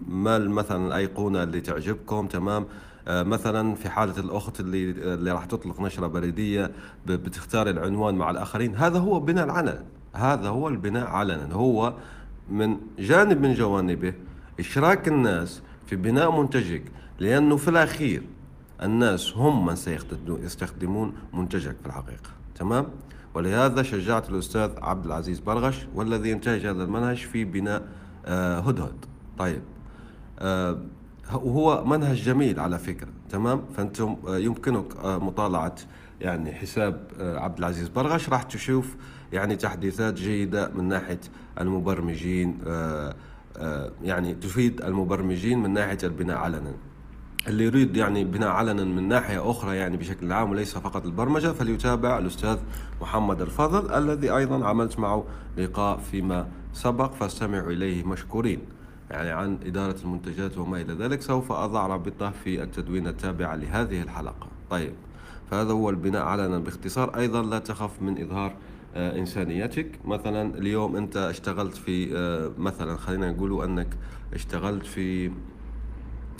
ما 0.08 0.38
مثلا 0.38 0.88
الأيقونة 0.88 1.44
اللي 1.44 1.62
تعجبكم؟ 1.62 2.28
تمام. 2.28 2.66
مثلا 3.08 3.76
في 3.76 3.90
حالة 3.90 4.20
الأخت 4.20 4.60
اللي 4.60 4.92
اللي 4.92 5.32
راح 5.32 5.46
تطلق 5.46 5.82
نشرة 5.82 6.08
بريدية 6.08 6.72
بتختار 7.06 7.70
العنوان 7.70 8.16
مع 8.16 8.30
الآخرين 8.30 8.76
هذا 8.76 9.00
هو 9.00 9.20
بناء 9.20 9.50
علنا 9.50 9.84
هذا 10.14 10.50
هو 10.50 10.68
البناء 10.68 11.08
علنا. 11.08 11.54
هو 11.54 11.94
من 12.50 12.78
جانب 13.00 13.42
من 13.42 13.54
جوانبه 13.54 14.14
إشراك 14.60 15.08
الناس 15.08 15.62
في 15.86 15.96
بناء 15.96 16.42
منتجك 16.42 16.84
لأنه 17.20 17.58
في 17.58 17.68
الأخير 17.68 18.24
الناس 18.84 19.38
هم 19.38 19.66
من 19.66 19.76
سيستخدمون 19.76 21.14
منتجك 21.34 21.76
في 21.82 21.88
الحقيقة. 21.88 22.30
تمام؟ 22.56 22.88
ولهذا 23.34 23.84
شجعت 23.84 24.30
الأستاذ 24.30 24.72
عبد 24.82 25.06
العزيز 25.06 25.40
برغش 25.40 25.88
والذي 25.96 26.30
ينتهج 26.30 26.66
هذا 26.66 26.84
المنهج 26.84 27.18
في 27.18 27.46
بناء 27.46 27.84
آه، 28.26 28.60
هدهد. 28.60 29.06
طيب 29.38 29.62
آه، 30.40 30.78
وهو 31.34 31.86
منهج 31.86 32.16
جميل 32.16 32.60
على 32.60 32.80
فكرة 32.80 33.10
تمام؟ 33.30 33.62
فأنتم 33.78 34.16
آه، 34.28 34.38
يمكنك 34.38 35.06
مطالعة 35.06 35.76
يعني 36.22 36.54
حساب 36.54 37.08
عبد 37.20 37.58
العزيز 37.58 37.88
برغش. 37.90 38.30
راح 38.30 38.44
تشوف 38.44 38.96
يعني 39.34 39.56
تحديثات 39.56 40.14
جيدة 40.14 40.72
من 40.76 40.84
ناحية 40.84 41.20
المبرمجين 41.62 42.58
آه، 42.68 43.16
يعني 44.04 44.34
تفيد 44.34 44.82
المبرمجين 44.82 45.60
من 45.60 45.74
ناحية 45.74 45.98
البناء 46.04 46.38
علنا. 46.38 46.74
اللي 47.48 47.64
يريد 47.64 47.98
يعني 47.98 48.24
بناء 48.24 48.50
علنا 48.50 48.84
من 48.84 49.08
ناحية 49.08 49.52
أخرى 49.52 49.78
يعني 49.78 49.98
بشكل 49.98 50.32
عام 50.32 50.52
وليس 50.52 50.78
فقط 50.78 51.06
البرمجة 51.06 51.48
فليتابع 51.48 52.18
الأستاذ 52.18 52.58
محمد 53.02 53.42
الفضل 53.42 53.94
الذي 53.94 54.30
أيضا 54.30 54.66
عملت 54.68 55.00
معه 55.00 55.26
لقاء 55.58 55.98
فيما 55.98 56.48
سبق 56.74 57.14
فاستمعوا 57.14 57.72
إليه 57.72 58.04
مشكورين. 58.04 58.60
يعني 59.12 59.30
عن 59.30 59.58
إدارة 59.66 59.96
المنتجات 60.04 60.58
وما 60.58 60.82
إلى 60.82 60.94
ذلك 60.94 61.22
سوف 61.22 61.52
أضع 61.52 61.88
رابطة 61.88 62.32
في 62.32 62.64
التدوين 62.64 63.08
التابع 63.08 63.56
لهذه 63.56 64.02
الحلقة. 64.02 64.48
طيب 64.70 64.94
فهذا 65.52 65.72
هو 65.72 65.90
البناء 65.90 66.24
علنا 66.24 66.60
باختصار 66.60 67.18
أيضا 67.18 67.42
لا 67.42 67.60
تخف 67.60 68.02
من 68.02 68.22
إظهار 68.22 68.56
آه، 68.96 69.20
إنسانيتك. 69.20 69.92
مثلا 70.06 70.58
اليوم 70.58 70.96
أنت 70.96 71.18
اشتغلت 71.18 71.76
في 71.78 72.18
آه، 72.18 72.52
مثلا 72.58 72.98
خلينا 72.98 73.32
نقول 73.32 73.64
أنك 73.64 73.88
اشتغلت 74.34 74.86
في 74.86 75.32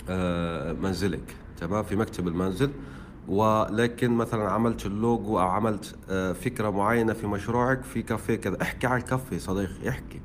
آه، 0.08 0.72
منزلك 0.72 1.36
تمام؟ 1.60 1.84
في 1.84 1.96
مكتب 1.96 2.28
المنزل 2.28 2.70
ولكن 3.28 4.10
مثلا 4.10 4.50
عملت 4.50 4.86
اللوجو 4.86 5.38
أو 5.38 5.48
عملت 5.48 5.96
فكرة 6.42 6.70
معينة 6.70 7.12
في 7.12 7.26
مشروعك 7.26 7.82
في 7.82 8.02
كافيه 8.02 8.36
كذا. 8.36 8.62
احكي 8.62 8.86
عن 8.86 8.98
الكافيه 8.98 9.38
صديقي 9.38 9.88
احكي. 9.88 10.20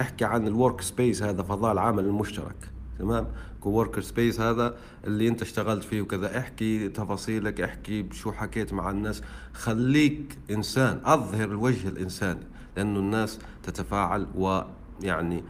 أحكي 0.00 0.24
عن 0.24 0.46
ال 0.46 0.80
workspace 0.80 1.22
هذا 1.22 1.42
فضاء 1.42 1.72
العمل 1.72 2.04
المشترك 2.04 2.56
تمام؟ 2.98 3.26
coworkspace 3.60 4.40
هذا 4.40 4.74
اللي 5.04 5.28
أنت 5.28 5.42
اشتغلت 5.42 5.84
فيه 5.84 6.02
وكذا. 6.02 6.38
احكي 6.38 6.88
تفاصيلك 6.88 7.60
احكي 7.60 8.06
شو 8.12 8.32
حكيت 8.32 8.72
مع 8.72 8.90
الناس. 8.90 9.22
خليك 9.52 10.38
إنسان 10.50 11.00
أظهر 11.04 11.44
الوجه 11.44 11.88
الإنساني 11.88 12.40
لأنه 12.76 13.00
الناس 13.00 13.38
تتفاعل 13.62 14.26
ويعني 14.34 15.44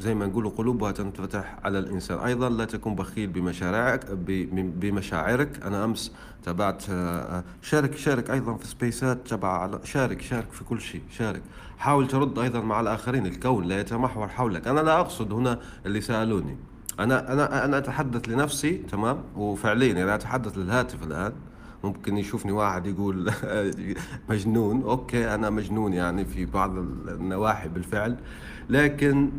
زي 0.00 0.14
ما 0.14 0.26
نقولوا 0.26 0.50
قلوبها 0.50 0.92
تنفتح 0.92 1.58
على 1.64 1.78
الإنسان. 1.78 2.18
أيضا 2.18 2.48
لا 2.48 2.64
تكون 2.64 2.94
بخيل 2.94 3.26
بمشاريعك 3.26 4.06
بمشاعرك. 4.56 5.62
أنا 5.62 5.84
أمس 5.84 6.12
تابعت 6.42 6.90
آه، 6.90 7.38
آه، 7.38 7.44
شارك 7.62 7.96
شارك 7.96 8.30
أيضا 8.30 8.54
في 8.54 8.66
سبيسات 8.66 9.28
تبع 9.28 9.78
شارك 9.84 10.20
شارك 10.20 10.50
في 10.52 10.64
كل 10.64 10.80
شيء 10.80 11.02
شارك. 11.10 11.42
حاول 11.78 12.08
ترد 12.08 12.38
أيضا 12.38 12.60
مع 12.60 12.80
الآخرين 12.80 13.26
الكون 13.26 13.64
لا 13.64 13.80
يتمحور 13.80 14.28
حولك. 14.28 14.68
أنا 14.68 14.80
لا 14.80 15.00
أقصد 15.00 15.32
هنا 15.32 15.60
اللي 15.86 16.00
سألوني. 16.00 16.56
أنا 17.00 17.32
أنا 17.32 17.64
أنا 17.64 17.78
أتحدث 17.78 18.28
لنفسي 18.28 18.76
تمام؟ 18.76 19.18
وفعليا 19.36 19.92
أنا 19.92 20.14
أتحدث 20.14 20.58
للهاتف 20.58 21.02
الآن. 21.02 21.32
ممكن 21.86 22.18
يشوفني 22.18 22.52
واحد 22.52 22.86
يقول 22.86 23.32
مجنون. 24.30 24.82
okay 24.82 25.34
أنا 25.34 25.50
مجنون 25.50 25.92
يعني 25.92 26.24
في 26.24 26.46
بعض 26.46 26.78
النواحي 27.08 27.68
بالفعل. 27.68 28.16
لكن 28.70 29.30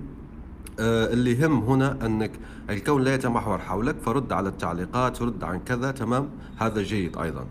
آه، 0.79 1.13
اللي 1.13 1.31
يهم 1.31 1.59
هنا 1.63 2.05
أنك 2.05 2.31
الكون 2.69 3.03
لا 3.03 3.13
يتمحور 3.13 3.57
حولك 3.57 3.95
فرد 4.05 4.33
على 4.33 4.49
التعليقات 4.49 5.21
رد 5.21 5.43
عن 5.43 5.59
كذا 5.59 5.91
تمام؟ 5.91 6.29
هذا 6.57 6.81
جيد 6.81 7.17
أيضا. 7.17 7.45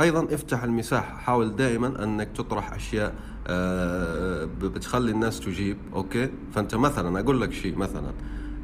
أيضا 0.00 0.34
افتح 0.34 0.62
المساحة 0.62 1.16
حاول 1.16 1.56
دائما 1.56 2.04
أنك 2.04 2.28
تطرح 2.34 2.72
أشياء 2.72 3.14
آه، 3.46 4.48
بتخلي 4.62 5.10
الناس 5.10 5.40
تجيب. 5.40 5.76
okay؟ 5.94 6.30
فأنت 6.54 6.74
مثلا 6.74 7.20
أقول 7.20 7.40
لك 7.40 7.52
شيء 7.52 7.76
مثلا. 7.76 8.12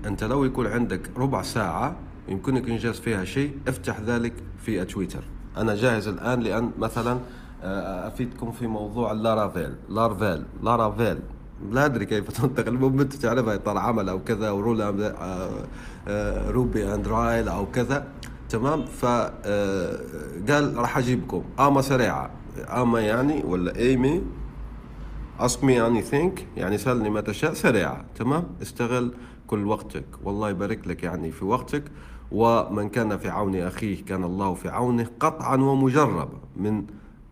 أنت 0.06 0.24
لو 0.24 0.44
يكون 0.44 0.66
عندك 0.66 1.10
ربع 1.16 1.42
ساعة 1.42 1.96
يمكنك 2.28 2.68
إنجاز 2.68 3.00
فيها 3.00 3.24
شيء 3.24 3.58
افتح 3.68 4.00
ذلك 4.00 4.32
في 4.58 4.84
تويتر. 4.84 5.24
أنا 5.56 5.74
جاهز 5.74 6.08
الآن 6.08 6.40
لأن 6.40 6.70
مثلا 6.78 7.18
آه، 7.62 8.08
افيدكم 8.08 8.52
في 8.52 8.66
موضوع 8.66 9.12
اللارافيل 9.12 9.74
لارفيل 9.88 10.44
لارافيل 10.62 11.18
لا 11.70 11.84
أدري 11.84 12.06
كيف 12.06 12.30
تنطق 12.30 12.66
المهم 12.68 13.00
انت 13.00 13.12
تعرفها 13.12 13.54
اطار 13.54 13.78
عمل 13.78 14.08
أو 14.08 14.24
كذا 14.24 14.48
آه، 14.48 15.50
آه، 16.08 16.50
روبي 16.50 16.94
اند 16.94 17.08
رايل 17.08 17.48
أو 17.48 17.66
كذا. 17.66 18.06
تمام؟ 18.48 18.84
فقال 18.84 20.76
راح 20.76 20.98
أجيبكم. 20.98 21.44
أما 21.60 21.80
سريعة. 21.80 22.30
أما 22.68 23.00
يعني 23.00 23.42
ولا 23.44 23.76
ايمي 23.76 24.22
اسمي 25.40 25.72
يعني 25.72 26.02
ثينك 26.02 26.46
يعني 26.56 26.78
سألني 26.78 27.10
ما 27.10 27.20
تشاء 27.20 27.52
سريعة. 27.52 28.04
تمام؟ 28.16 28.44
استغل 28.62 29.14
كل 29.46 29.66
وقتك. 29.66 30.04
والله 30.24 30.50
يبارك 30.50 30.88
لك 30.88 31.02
يعني 31.02 31.30
في 31.30 31.44
وقتك. 31.44 31.84
ومن 32.32 32.88
كان 32.88 33.18
في 33.18 33.28
عون 33.28 33.56
أخيه 33.56 34.04
كان 34.04 34.24
الله 34.24 34.54
في 34.54 34.68
عونه 34.68 35.06
قطعا 35.20 35.56
ومجربا 35.56 36.38
من 36.56 36.84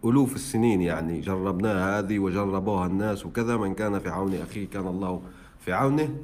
ألوف 0.04 0.34
السنين 0.34 0.82
يعني 0.82 1.20
جربناها 1.20 1.98
هذه 1.98 2.18
وجربوها 2.18 2.86
الناس 2.86 3.26
وكذا. 3.26 3.56
من 3.56 3.74
كان 3.74 3.98
في 3.98 4.08
عون 4.08 4.34
أخيه 4.34 4.68
كان 4.68 4.86
الله 4.86 5.22
في 5.58 5.72
عونه 5.72 6.16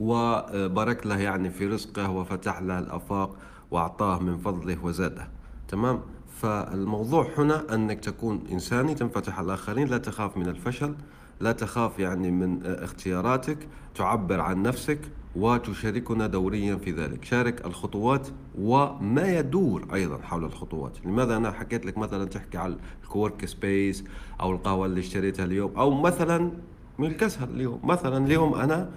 وبارك 0.00 1.06
له 1.06 1.18
يعني 1.18 1.50
في 1.50 1.66
رزقه 1.66 2.10
وفتح 2.10 2.62
له 2.62 2.78
الآفاق 2.78 3.36
وأعطاه 3.70 4.18
من 4.18 4.38
فضله 4.38 4.84
وزاده. 4.84 5.28
تمام؟ 5.68 6.00
فالموضوع 6.40 7.26
هنا 7.38 7.74
أنك 7.74 8.00
تكون 8.00 8.44
إنساني 8.52 8.94
تنفتح 8.94 9.38
على 9.38 9.46
الآخرين 9.46 9.88
لا 9.88 9.98
تخاف 9.98 10.36
من 10.36 10.48
الفشل 10.48 10.94
لا 11.40 11.52
تخاف 11.52 11.98
يعني 11.98 12.30
من 12.30 12.66
اختياراتك 12.66 13.58
تعبر 13.94 14.40
عن 14.40 14.62
نفسك 14.62 14.98
وتشاركنا 15.36 16.26
دوريا 16.26 16.76
في 16.76 16.90
ذلك. 16.90 17.24
شارك 17.24 17.66
الخطوات 17.66 18.28
وما 18.58 19.38
يدور 19.38 19.88
أيضا 19.94 20.18
حول 20.18 20.44
الخطوات. 20.44 21.06
لماذا 21.06 21.36
أنا 21.36 21.52
حكيت 21.52 21.86
لك 21.86 21.98
مثلا 21.98 22.24
تحكي 22.24 22.58
على 22.58 22.76
ال 23.02 23.44
coworkspace 23.44 24.04
أو 24.40 24.52
القهوة 24.52 24.86
اللي 24.86 25.00
اشتريتها 25.00 25.44
اليوم 25.44 25.76
أو 25.76 26.00
مثلا 26.00 26.50
من 26.98 27.06
الكسر 27.06 27.44
اليوم. 27.44 27.80
مثلا 27.84 28.26
اليوم 28.26 28.54
أنا 28.54 28.90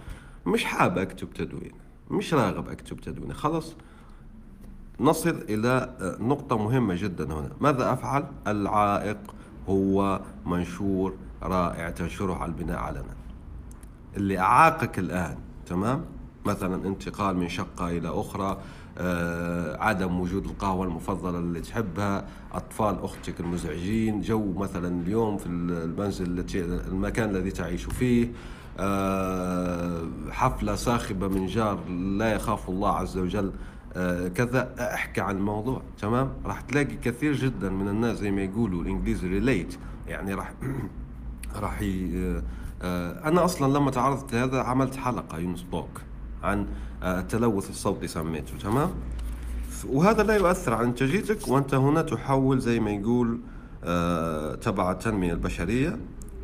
مش 0.48 0.64
حاب 0.64 0.98
أكتب 0.98 1.34
تدوين 1.34 1.72
مش 2.12 2.34
راغب 2.34 2.70
أكتب 2.70 3.00
تدوين 3.00 3.34
خلص 3.34 3.76
نصل 5.00 5.46
إلى 5.50 5.96
نقطة 6.20 6.58
مهمة 6.58 6.96
جدا 6.96 7.34
هنا. 7.34 7.50
ماذا 7.62 7.94
أفعل؟ 7.94 8.26
العائق 8.48 9.18
هو 9.70 10.22
منشور 10.46 11.14
رائع 11.44 11.90
تنشره 11.90 12.34
على 12.34 12.52
البناء 12.52 12.78
علنا 12.78 13.16
اللي 14.18 14.40
أعاقك 14.40 15.00
الآن 15.00 15.38
تمام؟ 15.66 16.06
مثلا 16.46 16.88
انتقال 16.88 17.38
من 17.38 17.50
شقة 17.50 17.90
إلى 17.90 18.10
أخرى 18.10 18.58
آه، 18.98 19.84
عدم 19.84 20.20
وجود 20.20 20.46
القهوة 20.46 20.86
المفضلة 20.86 21.40
اللي 21.40 21.62
تحبها 21.62 22.26
أطفال 22.54 23.04
أختك 23.04 23.40
المزعجين 23.40 24.22
جو 24.22 24.54
مثلا 24.54 25.02
اليوم 25.02 25.38
في 25.38 25.46
المنزل 25.46 26.40
التي 26.40 26.62
المكان 26.66 27.30
الذي 27.30 27.52
تعيش 27.52 27.86
فيه 27.86 28.32
آه، 28.80 30.08
حفلة 30.32 30.76
صاخبة 30.76 31.28
من 31.28 31.46
جار 31.48 31.80
لا 31.90 32.34
يخاف 32.34 32.70
الله 32.70 32.90
عز 32.90 33.18
وجل 33.18 33.52
آه، 33.94 34.28
كذا 34.28 34.76
أحكي 34.80 35.22
عن 35.22 35.38
الموضوع 35.38 35.82
تمام؟ 36.02 36.30
راح 36.46 36.62
تلاقي 36.62 36.96
كثير 36.96 37.34
جدا 37.34 37.70
من 37.70 37.88
الناس 37.88 38.18
زي 38.18 38.32
ما 38.32 38.42
يقولوا 38.42 38.82
الانجليزي 38.82 39.28
ريليت 39.28 39.78
يعني 40.08 40.34
راح 40.34 40.54
راح 41.62 41.80
أنا 43.26 43.46
أصلا 43.46 43.78
لما 43.78 43.92
تعرضت 43.92 44.34
لهذا 44.34 44.62
عملت 44.62 44.96
حلقة 44.96 45.38
يونس 45.38 45.66
توك 45.72 46.02
عن 46.46 46.66
آه، 47.04 47.20
التلوث 47.20 47.70
الصوتي 47.70 48.08
سميته 48.08 48.58
تمام؟ 48.58 48.90
وهذا 49.88 50.24
لا 50.24 50.36
يؤثر 50.36 50.74
على 50.74 50.88
انتاجيتك 50.88 51.48
وأنت 51.48 51.74
هنا 51.74 52.02
تحول 52.02 52.60
زي 52.60 52.80
ما 52.80 52.92
يقول 52.92 53.40
آه، 53.84 54.56
تبع 54.56 54.92
التنمية 54.92 55.34
البشرية 55.34 55.98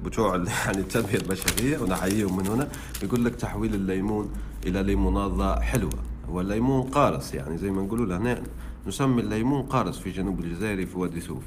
بتوع 0.06 0.36
يعني 0.66 0.78
التنمية 0.78 1.16
البشرية 1.16 1.78
ونحييهم 1.78 2.38
من 2.38 2.48
هنا 2.48 2.68
يقول 3.04 3.26
لك 3.26 3.36
تحويل 3.36 3.76
الليمون 3.76 4.30
إلى 4.66 4.84
ليموناضه 4.84 5.60
حلوة. 5.60 5.94
والليمون 6.30 6.82
قارص 6.82 7.34
يعني 7.34 7.58
زي 7.58 7.72
ما 7.72 7.82
نقولوا 7.82 8.06
له 8.06 8.44
نسمي 8.88 9.22
الليمون 9.22 9.62
قارص 9.62 10.00
في 10.00 10.12
جنوب 10.12 10.40
الجزائر 10.40 10.86
في 10.86 10.98
وادي 10.98 11.22
سوف. 11.22 11.44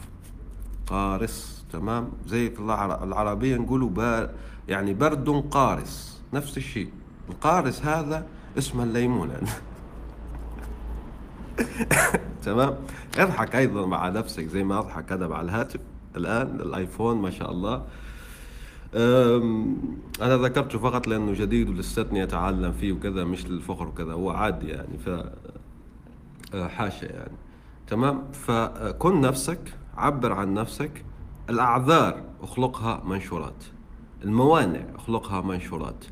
قارص 0.86 1.64
تمام؟ 1.72 2.08
زي 2.26 2.50
في 2.50 2.60
العربية 3.02 3.56
نقولوا 3.56 4.26
يعني 4.68 4.94
برد 4.94 5.44
قارص 5.50 6.20
نفس 6.32 6.56
الشيء. 6.56 6.88
القارص 7.30 7.82
هذا 7.82 8.26
اسمه 8.58 8.84
الليمون 8.84 9.30
تمام؟ 12.42 12.74
اضحك 13.18 13.56
أيضا 13.56 13.86
مع 13.86 14.08
نفسك 14.08 14.44
زي 14.44 14.64
ما 14.64 14.78
أضحك 14.78 15.12
أنا 15.12 15.28
مع 15.28 15.40
الهاتف 15.40 15.80
الآن 16.16 16.60
الآيفون 16.60 17.16
ما 17.16 17.30
شاء 17.30 17.50
الله. 17.50 17.84
أنا 20.22 20.36
ذكرته 20.36 20.78
فقط 20.78 21.06
لأنه 21.06 21.32
جديد 21.32 21.68
ولستني 21.68 22.22
أتعلم 22.22 22.72
فيه 22.72 22.92
وكذا 22.92 23.24
مش 23.24 23.46
للفخر 23.46 23.88
وكذا 23.88 24.12
هو 24.12 24.30
عادي 24.30 24.68
يعني 24.68 24.98
ف 24.98 25.08
أه، 26.54 26.68
حاشا 26.68 27.04
يعني. 27.06 27.32
تمام؟ 27.86 28.22
فكن 28.32 29.20
نفسك 29.20 29.60
عبر 29.96 30.32
عن 30.32 30.54
نفسك. 30.54 31.04
الأعذار 31.50 32.22
اخلقها 32.42 33.02
منشورات. 33.04 33.64
الموانع 34.24 34.84
اخلقها 34.94 35.40
منشورات. 35.40 36.04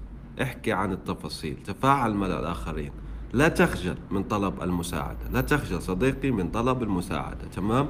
احكي 0.42 0.73
عن 0.73 0.92
التفاصيل 0.92 1.57
تفاعل 1.64 2.14
مع 2.14 2.27
الآخرين. 2.27 2.90
لا 3.33 3.49
تخجل 3.49 3.97
من 4.11 4.23
طلب 4.23 4.62
المساعدة 4.62 5.29
لا 5.33 5.40
تخجل 5.40 5.83
صديقي 5.83 6.31
من 6.31 6.51
طلب 6.51 6.83
المساعدة 6.83 7.45
تمام؟ 7.57 7.88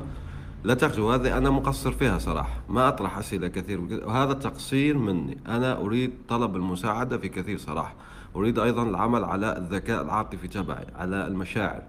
لا 0.65 0.75
تخجل 0.75 1.01
وهذه 1.01 1.37
أنا 1.39 1.51
مقصر 1.51 1.93
فيها 1.93 2.19
صراحة 2.19 2.61
ما 2.69 2.89
أطرح 2.89 3.19
أسئلة 3.19 3.49
كثير 3.49 3.81
وهذا 3.81 4.33
تقصير 4.33 4.99
مني. 4.99 5.39
أنا 5.47 5.81
أريد 5.81 6.13
طلب 6.29 6.57
المساعدة 6.57 7.19
في 7.19 7.29
كثير 7.29 7.59
صراحة. 7.59 7.95
أريد 8.37 8.59
أيضا 8.59 8.83
العمل 8.83 9.25
على 9.25 9.59
الذكاء 9.59 10.03
العاطفي 10.03 10.49
تبعي 10.49 10.87
على 10.97 11.27
المشاعر. 11.27 11.83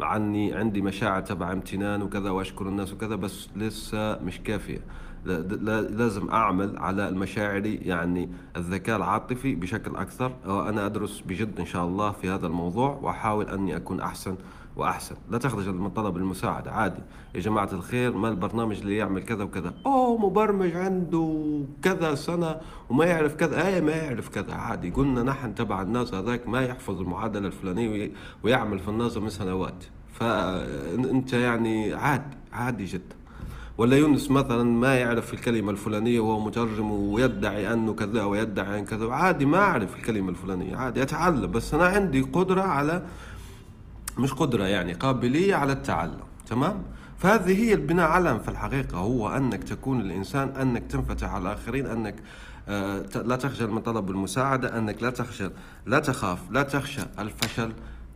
عني 0.00 0.54
عندي 0.54 0.82
مشاعر 0.82 1.20
تبع 1.20 1.52
امتنان 1.52 2.02
وكذا 2.02 2.30
وأشكر 2.30 2.68
الناس 2.68 2.92
وكذا 2.92 3.14
بس 3.14 3.48
لسه 3.56 4.18
مش 4.18 4.40
كافية. 4.40 4.80
لازم 5.24 6.30
أعمل 6.30 6.78
على 6.78 7.08
المشاعري 7.08 7.74
يعني 7.74 8.28
الذكاء 8.56 8.96
العاطفي 8.96 9.54
بشكل 9.54 9.96
أكثر. 9.96 10.32
أنا 10.46 10.86
أدرس 10.86 11.20
بجد 11.20 11.60
إن 11.60 11.66
شاء 11.66 11.84
الله 11.84 12.10
في 12.10 12.30
هذا 12.30 12.46
الموضوع 12.46 12.98
وأحاول 13.02 13.48
أني 13.48 13.76
أكون 13.76 14.00
أحسن 14.00 14.36
وأحسن. 14.76 15.14
لا 15.30 15.38
تخرج 15.38 15.68
من 15.68 15.90
طلب 15.90 16.16
المساعدة 16.16 16.70
عادي. 16.70 17.02
يا 17.34 17.40
جماعة 17.40 17.68
الخير 17.72 18.16
ما 18.16 18.28
البرنامج 18.28 18.80
اللي 18.80 18.96
يعمل 18.96 19.22
كذا 19.22 19.44
وكذا؟ 19.44 19.74
أوه 19.86 20.18
مبرمج 20.18 20.76
عنده 20.76 21.60
كذا 21.82 22.14
سنة 22.14 22.56
وما 22.90 23.04
يعرف 23.04 23.34
كذا. 23.34 23.66
اي 23.66 23.80
ما 23.80 23.92
يعرف 23.92 24.28
كذا 24.28 24.54
عادي. 24.54 24.90
قلنا 24.90 25.22
نحن 25.22 25.54
تبع 25.54 25.82
الناس 25.82 26.14
هذاك 26.14 26.48
ما 26.48 26.62
يحفظ 26.62 27.00
المعادلة 27.00 27.46
الفلانية 27.46 28.10
ويعمل 28.42 28.78
في 28.78 28.88
النظم 28.88 29.28
سنوات. 29.28 29.84
فانت 30.12 31.32
يعني 31.32 31.94
عادي 31.94 32.36
عادي 32.52 32.84
جدا. 32.84 33.16
ولا 33.78 33.96
يونس 33.96 34.30
مثلا 34.30 34.64
ما 34.64 34.94
يعرف 34.94 35.34
الكلمة 35.34 35.70
الفلانية 35.70 36.20
وهو 36.20 36.40
مترجم 36.40 36.90
ويدعي 36.90 37.72
أنه 37.72 37.94
كذا 37.94 38.24
ويدعي 38.24 38.78
أن 38.78 38.84
كذا. 38.84 39.12
عادي 39.12 39.46
ما 39.46 39.58
أعرف 39.58 39.96
الكلمة 39.96 40.30
الفلانية 40.30 40.76
عادي 40.76 41.02
أتعلم 41.02 41.50
بس 41.50 41.74
أنا 41.74 41.86
عندي 41.86 42.20
قدرة 42.20 42.62
على 42.62 43.02
مش 44.18 44.32
قدرة 44.32 44.64
يعني 44.64 44.92
قابلية 44.92 45.54
على 45.54 45.72
التعلم 45.72 46.20
تمام؟ 46.46 46.82
فهذه 47.18 47.64
هي 47.64 47.74
البناء 47.74 48.08
علم 48.10 48.38
في 48.38 48.48
الحقيقة 48.48 48.98
هو 48.98 49.28
أنك 49.28 49.64
تكون 49.64 50.00
الإنسان 50.00 50.48
أنك 50.48 50.82
تنفتح 50.82 51.34
على 51.34 51.42
الآخرين 51.42 51.86
أنك 51.86 52.14
آه، 52.68 53.04
لا 53.14 53.36
تخجل 53.36 53.70
من 53.70 53.80
طلب 53.80 54.10
المساعدة 54.10 54.78
أنك 54.78 55.02
لا 55.02 55.10
تخجل 55.10 55.50
لا 55.86 55.98
تخاف 55.98 56.38
لا 56.50 56.62
تخشى 56.62 57.02
الفشل 57.18 57.72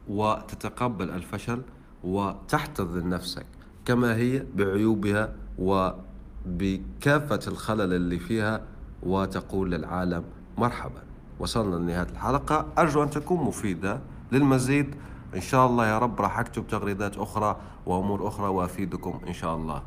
وتتقبل 0.09 1.11
الفشل 1.11 1.63
وتحتضن 2.05 3.09
نفسك. 3.09 3.47
كما 3.85 4.17
هي 4.17 4.43
بعيوبها 4.55 5.33
وبكافة 5.59 7.41
الخلل 7.47 7.93
اللي 7.93 8.19
فيها 8.19 8.61
وتقول 9.03 9.71
للعالم 9.71 10.25
مرحبا. 10.59 11.03
وصلنا 11.41 11.77
لنهاية 11.77 12.07
الحلقة. 12.13 12.67
أرجو 12.79 13.03
أن 13.03 13.11
تكون 13.11 13.45
مفيدة 13.45 14.01
للمزيد. 14.33 14.95
إن 15.35 15.41
شاء 15.41 15.67
الله 15.67 15.87
يا 15.87 15.99
رب 15.99 16.21
راح 16.21 16.39
أكتب 16.39 16.67
تغريدات 16.67 17.19
أخرى 17.19 17.57
وأمور 17.87 18.29
أخرى 18.29 18.49
وأفيدكم 18.49 19.21
إن 19.29 19.33
شاء 19.33 19.57
الله. 19.57 19.83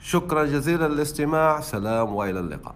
شكرا 0.00 0.44
جزيلا 0.44 0.88
للاستماع. 0.88 1.60
سلام 1.60 2.14
وإلى 2.14 2.40
اللقاء. 2.40 2.74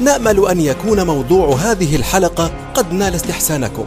نأمل 0.00 0.46
أن 0.46 0.60
يكون 0.60 1.06
موضوع 1.06 1.54
هذه 1.54 1.96
الحلقة 1.96 2.72
قد 2.74 2.92
نال 2.92 3.14
استحسانكم. 3.14 3.86